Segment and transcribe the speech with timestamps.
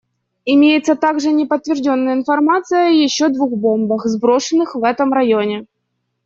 [0.45, 5.67] Имеется также неподтвержденная информация о еще двух бомбах, сброшенных в этом районе.